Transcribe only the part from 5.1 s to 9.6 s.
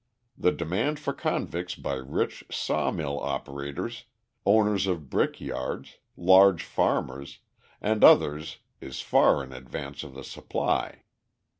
brick yards, large farmers, and others is far in